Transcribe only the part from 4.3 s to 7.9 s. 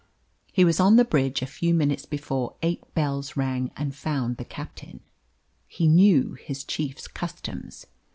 the captain. He knew his chief's customs.